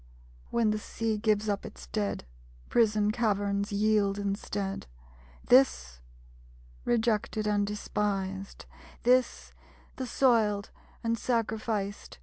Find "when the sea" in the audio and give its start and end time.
0.51-1.19